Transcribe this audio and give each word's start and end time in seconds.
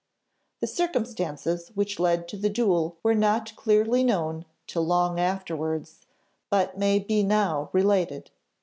The 0.61 0.65
circumstances 0.65 1.69
which 1.75 1.99
led 1.99 2.27
to 2.29 2.35
the 2.37 2.49
duel 2.49 2.97
were 3.03 3.13
not 3.13 3.55
clearly 3.55 4.03
known 4.03 4.45
till 4.65 4.83
long 4.83 5.19
afterwards, 5.19 6.07
but 6.49 6.75
may 6.75 6.97
be 6.97 7.21
now 7.21 7.69
related. 7.71 8.31